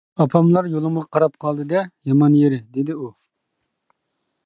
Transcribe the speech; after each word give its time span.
ئاپاملار 0.23 0.69
يولۇمغا 0.71 1.03
قاراپ 1.17 1.37
قالدى 1.45 1.67
دە 1.75 1.83
يامان 2.13 2.39
يېرى-دېدى 2.41 2.99
ئۇ. 3.09 3.15